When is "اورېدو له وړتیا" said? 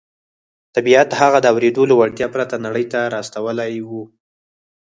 1.53-2.27